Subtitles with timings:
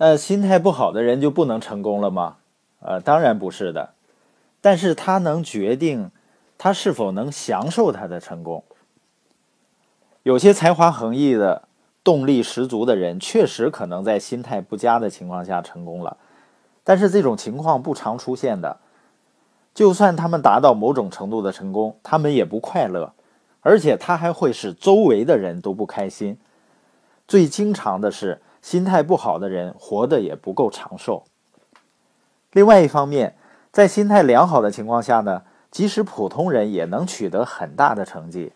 [0.00, 2.38] 呃，心态不好的人就不能成功了吗？
[2.80, 3.90] 呃，当然不是的。
[4.62, 6.10] 但是他能决定
[6.56, 8.64] 他是否能享受他的成功。
[10.22, 11.68] 有些才华横溢的、
[12.02, 16.16] 动力十足的人，确实可能在心态不佳的情况下成功了。
[16.82, 18.78] 但是这种情况不常出现的。
[19.74, 23.12] 就算他们达到某种程度的成功，他们也不快乐，
[23.60, 26.38] 而且他还会使周围的人都不开心。
[27.28, 31.24] 最经常的是，心态不好的人活得也不够长寿。
[32.52, 33.36] 另外一方面，
[33.72, 38.52] 在心态良好的情况下呢，即使普通人也能取得很大的成绩。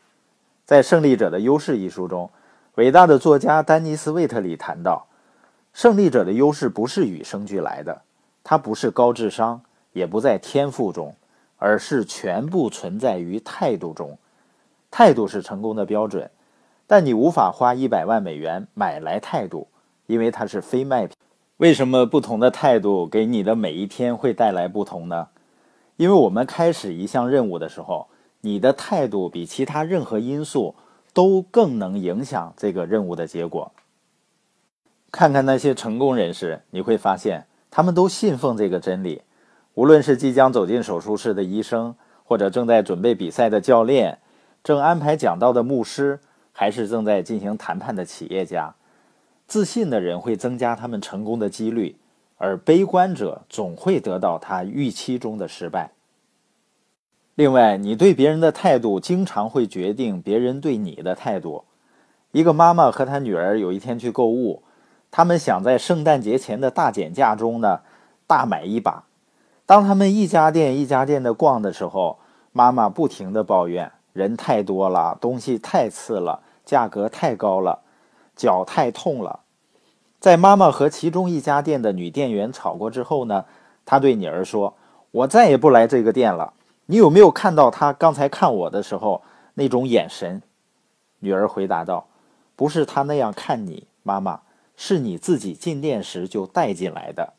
[0.65, 2.31] 在《胜利者的优势》一书中，
[2.75, 5.07] 伟大的作家丹尼斯·魏特里谈到，
[5.73, 8.03] 胜利者的优势不是与生俱来的，
[8.43, 9.61] 它不是高智商，
[9.93, 11.15] 也不在天赋中，
[11.59, 14.19] 而是全部存在于态度中。
[14.91, 16.31] 态度是成功的标准，
[16.87, 19.69] 但你无法花一百万美元买来态度，
[20.07, 21.17] 因为它是非卖品。
[21.59, 25.29] 为什么不同的态度给你的每一天会带来不同呢？
[25.97, 28.09] 因为我们开始一项任务的时候，
[28.41, 30.75] 你的态度比其他任何因素
[31.13, 33.73] 都更能影响这个任务的结果。
[35.13, 39.23] 看看那些成功人士，你会发现他们都信奉这个真理。
[39.75, 44.19] 无论是即将走进手术室的医生，或者正在准备比赛的教练，
[44.65, 46.19] 正安排讲道的牧师，
[46.51, 48.75] 还是正在进行谈判的企业家。
[49.47, 51.97] 自信的人会增加他们成功的几率，
[52.39, 55.93] 而悲观者总会得到他预期中的失败。
[57.35, 61.65] 另外，你对别人的态度经常会决定别人对你的态度。
[62.33, 64.63] 一个妈妈和她女儿有一天去购物，
[65.11, 67.81] 他们想在圣诞节前的大减价中呢
[68.27, 69.05] 大买一把。
[69.67, 72.19] 当他们一家店一家店的逛的时候，
[72.53, 77.81] 妈妈不停地抱怨：人太多了，东西太次了，价格太高了。
[78.35, 79.41] 脚太痛了，
[80.19, 83.45] 在妈妈和其中一家店的女店员吵过之后呢，
[83.85, 84.75] 她对女儿说
[85.13, 86.55] ：“我再也不来这个店了。”
[86.87, 89.23] 你有没有看到她刚才看我的时候
[89.55, 90.43] 那种眼神？
[91.21, 92.09] 女儿回答道
[92.57, 94.41] ：“不是他那样看你，妈妈，
[94.77, 97.35] 是你自己进店时就带进来的。”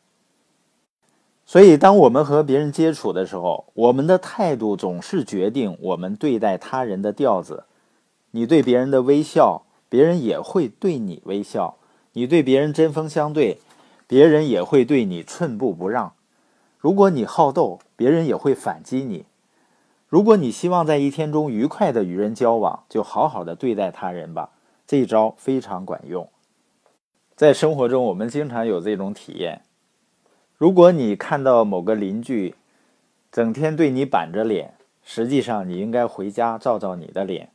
[1.46, 7.66] 所以，当我们和别人接触的时候，我们的态度总是决定我们对待他人的调子。
[8.32, 9.65] 你对别人的微笑。
[9.88, 11.76] 别人也会对你微笑，
[12.12, 13.58] 你对别人针锋相对，
[14.06, 16.12] 别人也会对你寸步不让。
[16.78, 19.24] 如果你好斗，别人也会反击你。
[20.08, 24.50] 如果你希望在一天中愉快的与人交往，就好好的对待他人吧。
[24.86, 26.28] 这一招非常管用。
[27.34, 29.62] 在生活中，我们经常有这种体验：
[30.56, 32.54] 如果你看到某个邻居
[33.32, 37.50] 整天对你板着脸，实际上你应该回家照照你的脸。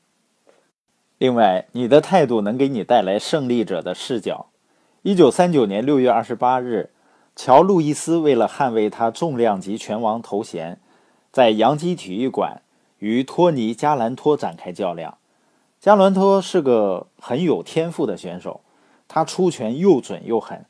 [1.21, 4.47] 另外，你的态度能给你带来胜利者的视角。
[5.03, 6.89] 一九三九年六月二十八日，
[7.35, 10.79] 乔·路易斯为了捍卫他重量级拳王头衔，
[11.31, 12.63] 在扬基体育馆
[12.97, 15.19] 与托尼·加兰托展开较量。
[15.79, 18.61] 加兰托是个很有天赋的选手，
[19.07, 20.65] 他出拳又准又狠。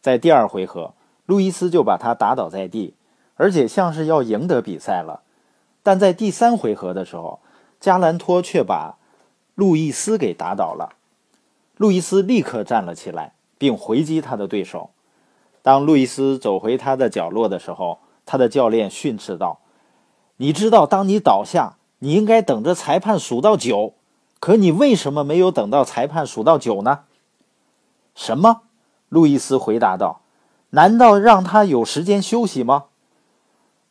[0.00, 0.94] 在第二回合，
[1.26, 2.94] 路易斯就把他打倒在地，
[3.34, 5.22] 而且像是要赢得比赛了。
[5.82, 7.40] 但在第三回合的时候，
[7.80, 8.98] 加兰托却把
[9.60, 10.94] 路易斯给打倒了，
[11.76, 14.88] 路易斯立刻站了起来，并回击他的对手。
[15.60, 19.60] 当路易斯走回他的角落的时候，他的教练训斥道
[20.40, 23.92] ：“你知道，当你倒下，你应该等着裁判数到九，
[24.38, 27.00] 可你为什么没有等到裁判数到九呢
[28.16, 28.62] ？”“什么？”
[29.10, 30.22] 路易斯回答道
[30.70, 32.84] ，“难道让他有时间休息吗？”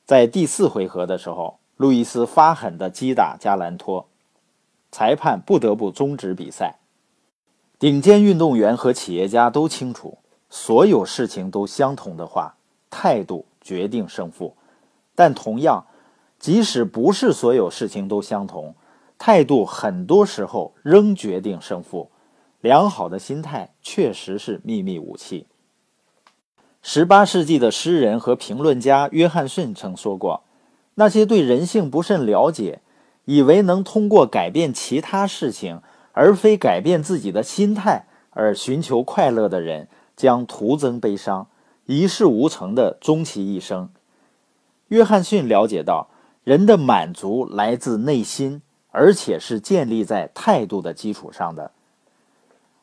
[0.07, 4.07] 在第四回合的时候，路易斯发狠地击打加兰托。
[4.91, 6.77] 裁判不得不终止比赛。
[7.77, 10.17] 顶尖运动员和企业家都清楚，
[10.49, 12.55] 所有事情都相同的话，
[12.89, 14.55] 态度决定胜负。
[15.15, 15.85] 但同样，
[16.39, 18.75] 即使不是所有事情都相同，
[19.17, 22.09] 态度很多时候仍决定胜负。
[22.61, 25.47] 良好的心态确实是秘密武器。
[26.81, 30.43] 十八世纪的诗人和评论家约翰逊曾说过
[30.95, 32.81] ：“那些对人性不甚了解。”
[33.29, 35.83] 以为能通过改变其他事情，
[36.13, 41.45] 而非改变自己的心态而寻求快乐的人，将徒增悲伤，
[41.85, 43.89] 一事无成的终其一生。
[44.87, 46.07] 约翰逊了解到，
[46.43, 51.69] 人的满足来自内心，而且是建立在态度的基础上的。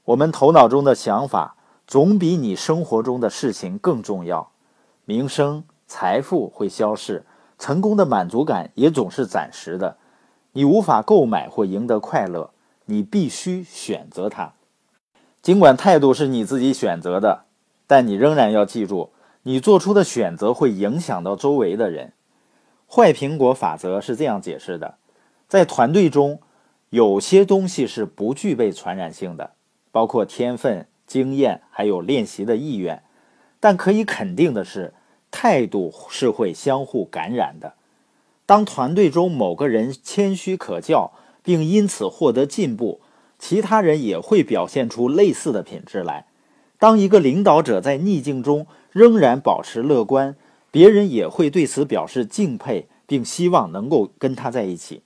[0.05, 1.57] 我们头脑中的想法，
[1.89, 4.53] 总比你生活中的事情更重要。
[5.07, 7.27] 名声、财富会消逝，
[7.59, 9.97] 成功的满足感也总是暂时的。
[10.57, 12.49] 你无法购买或赢得快乐，
[12.87, 14.55] 你必须选择它。
[15.43, 17.45] 尽管态度是你自己选择的，
[17.87, 19.11] 但你仍然要记住，
[19.43, 22.15] 你做出的选择会影响到周围的人。
[22.89, 24.95] 坏苹果法则是这样解释的：
[25.47, 26.41] 在团队中，
[26.89, 29.51] 有些东西是不具备传染性的，
[29.93, 33.03] 包括天分、经验，还有练习的意愿。
[33.61, 34.95] 但可以肯定的是，
[35.31, 37.75] 态度是会相互感染的。
[38.47, 41.13] 当团队中某个人谦虚可教，
[41.43, 43.01] 并因此获得进步，
[43.39, 46.27] 其他人也会表现出类似的品质来。
[46.79, 50.37] 当一个领导者在逆境中仍然保持乐观，
[50.71, 55.03] 别人也会对此表示敬佩，并希望能够跟他在一起。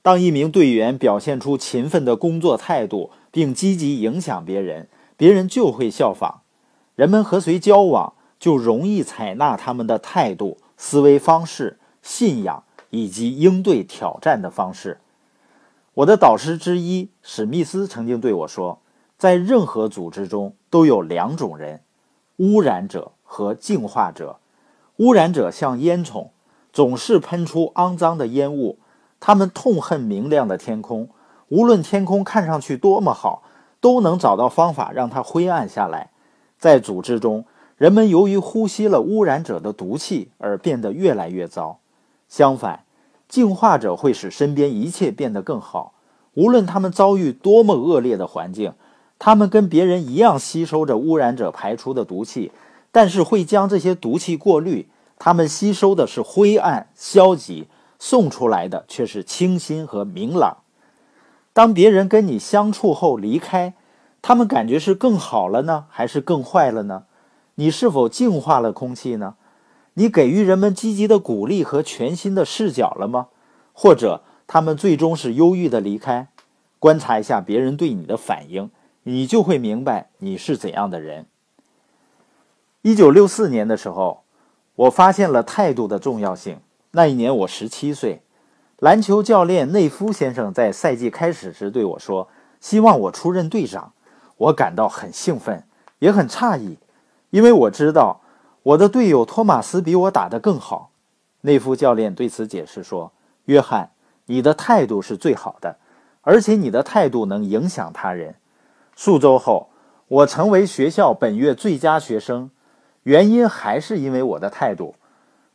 [0.00, 6.40] 当一名队员表现出勤奋的工作态度，并积极影响别人，别人就会效仿。
[6.96, 11.78] 人们和谁交往，就容易采纳他们的态度、思维方式。
[12.02, 14.98] 信仰以及应对挑战的方式。
[15.94, 18.80] 我的导师之一史密斯曾经对我说
[19.18, 21.82] ：“在任何组织中都有两种人，
[22.36, 24.38] 污染者和净化者。
[24.96, 26.28] 污染者像烟囱，
[26.72, 28.78] 总是喷出肮脏的烟雾。
[29.20, 31.08] 他们痛恨明亮的天空，
[31.48, 33.42] 无论天空看上去多么好，
[33.80, 36.10] 都能找到方法让它灰暗下来。
[36.58, 37.44] 在组织中，
[37.76, 41.80] 人们由于呼吸了污染者的毒气而变得越来越糟。”
[42.32, 42.84] 相反，
[43.28, 45.92] 净化者会使身边一切变得更好。
[46.32, 48.72] 无论他们遭遇多么恶劣的环境，
[49.18, 52.50] 他们跟别人一样吸收着污染者排出的毒气，
[52.90, 54.88] 但是会将这些毒气过滤。
[55.18, 57.66] 他们吸收的是灰暗、消极，
[57.98, 60.56] 送出来的却是清新和明朗。
[61.52, 63.74] 当别人跟你相处后离开，
[64.22, 67.02] 他们感觉是更好了呢，还是更坏了呢？
[67.56, 69.34] 你是否净化了空气呢？
[69.94, 73.28] 你给予人们积极的鼓励和全新的视角了吗？
[73.74, 76.28] 或者他们最终是忧郁的离开？
[76.78, 78.70] 观察一下别人对你的反应，
[79.02, 81.26] 你就会明白你是怎样的人。
[82.80, 84.24] 一九六四年的时候，
[84.74, 86.58] 我发现了态度的重要性。
[86.92, 88.22] 那一年我十七岁，
[88.78, 92.28] 篮球教练内夫先生在赛季开始时对我说
[92.60, 93.92] ：“希望我出任队长。”
[94.38, 95.64] 我感到很兴奋，
[96.00, 96.78] 也很诧异，
[97.28, 98.21] 因为我知道。
[98.64, 100.90] 我的队友托马斯比我打得更好，
[101.40, 103.10] 内夫教练对此解释说
[103.46, 103.90] ：“约翰，
[104.26, 105.78] 你的态度是最好的，
[106.20, 108.36] 而且你的态度能影响他人。”
[108.94, 109.70] 数周后，
[110.06, 112.50] 我成为学校本月最佳学生，
[113.02, 114.94] 原因还是因为我的态度。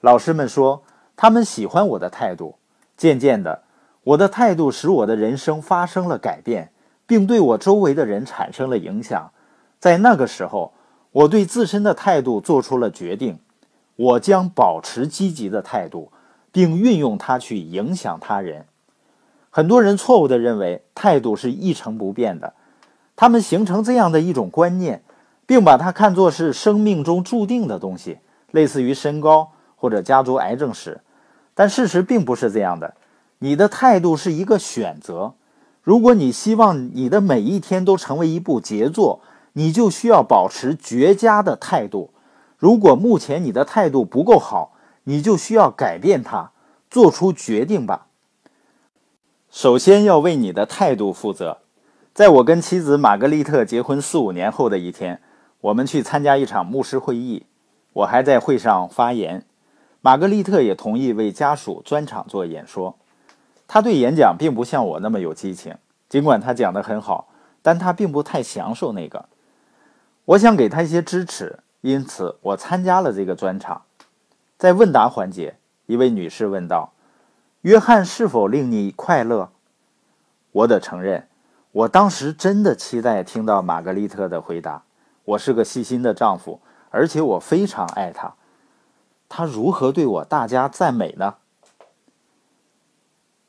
[0.01, 0.83] 老师们说
[1.15, 2.55] 他们喜欢我的态度。
[2.97, 3.63] 渐渐的，
[4.03, 6.73] 我的态度使我的人生发生了改变，
[7.05, 9.31] 并对我周围的人产生了影响。
[9.79, 10.73] 在那个时候。
[11.11, 13.39] 我对自身的态度做出了决定，
[13.95, 16.11] 我将保持积极的态度，
[16.51, 18.65] 并运用它去影响他人。
[19.49, 22.53] 很多人错误地认为态度是一成不变的，
[23.15, 25.01] 他们形成这样的一种观念，
[25.47, 28.19] 并把它看作是生命中注定的东西，
[28.51, 31.01] 类似于身高或者家族癌症史。
[31.55, 32.93] 但事实并不是这样的，
[33.39, 35.33] 你的态度是一个选择。
[35.81, 39.21] 如果你希望你的每一天都成为一部杰作，
[39.57, 42.11] 你就需要保持绝佳的态度。
[42.59, 44.73] 如果目前你的态度不够好，
[45.05, 46.51] 你就需要改变它，
[46.91, 48.05] 做出决定吧。
[49.49, 51.57] 首先要为你的态度负责。
[52.13, 55.19] 在我跟妻子玛格丽特结婚四五年后的一天，
[55.61, 57.47] 我们去参加一场牧师会议，
[57.93, 59.43] 我还在会上发言。
[60.01, 62.95] 玛格丽特也同意为家属专场做演说。
[63.67, 65.75] 他对演讲并不像我那么有激情，
[66.07, 67.29] 尽管他讲得很好，
[67.63, 69.25] 但他并不太享受那个。
[70.27, 73.83] 我想给他一些支持，因此我参加了这个专场。
[74.57, 75.55] 在问答环节，
[75.85, 76.91] 一位女士问道
[77.61, 79.51] ：“约翰是否令你快乐？”
[80.51, 81.29] 我得承认，
[81.71, 84.83] 我当时真的期待听到玛格丽特的回答。
[85.23, 88.33] 我是个细心的丈夫，而且我非常爱他。
[89.29, 91.35] 他如何对我大加赞美呢？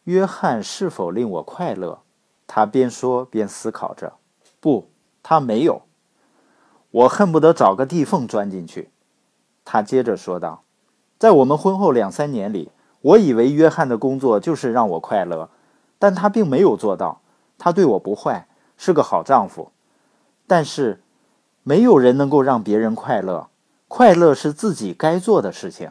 [0.04, 2.02] 约翰是否令我快乐？
[2.46, 4.12] 他边说边思考着。
[4.60, 4.88] 不，
[5.24, 5.82] 他没有。
[6.90, 8.90] 我恨不得找个地缝钻进去。
[9.64, 10.62] 他接着说道
[11.18, 12.70] ：“在我们婚后两三年里，
[13.02, 15.50] 我以为约翰的工作就是让我快乐，
[15.98, 17.20] 但他并没有做到。
[17.58, 19.72] 他对我不坏，是个好丈夫。
[20.46, 21.02] 但是，
[21.62, 23.48] 没有人能够让别人快乐。
[23.88, 25.90] 快乐是自己该做的事情。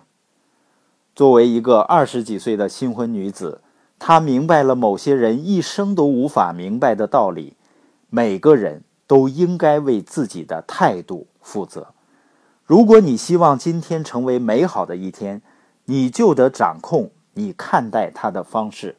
[1.14, 3.62] 作为一个二十几岁的新婚女子，
[4.00, 7.56] 她明白了某些人一生都无法明白的道理：
[8.10, 11.88] 每个人。”都应该为自己的态度负责。
[12.66, 15.42] 如果你希望今天成为美好的一天，
[15.86, 18.98] 你就得掌控你看待它的方式。